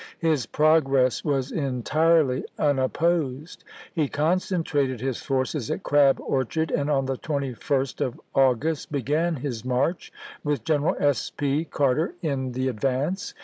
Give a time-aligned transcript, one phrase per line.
[0.17, 3.63] His progress was entirely unopposed.
[3.93, 9.63] He concentrated his forces at Crab Orchard, and on the 21st of August began his
[9.63, 10.11] march,
[10.43, 11.29] Avith General S.
[11.29, 11.65] P.
[11.65, 13.35] Carter in the advance.